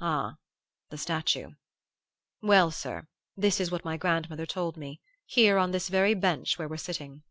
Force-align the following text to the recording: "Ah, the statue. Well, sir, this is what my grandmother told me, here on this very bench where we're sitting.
"Ah, 0.00 0.36
the 0.90 0.96
statue. 0.96 1.50
Well, 2.40 2.70
sir, 2.70 3.08
this 3.36 3.58
is 3.58 3.72
what 3.72 3.84
my 3.84 3.96
grandmother 3.96 4.46
told 4.46 4.76
me, 4.76 5.00
here 5.26 5.58
on 5.58 5.72
this 5.72 5.88
very 5.88 6.14
bench 6.14 6.60
where 6.60 6.68
we're 6.68 6.76
sitting. 6.76 7.24